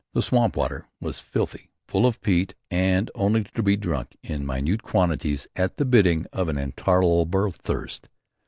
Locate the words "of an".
6.33-6.57